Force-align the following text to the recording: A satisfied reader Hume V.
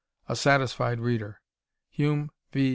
A 0.27 0.35
satisfied 0.35 0.99
reader 0.99 1.41
Hume 1.91 2.31
V. 2.53 2.69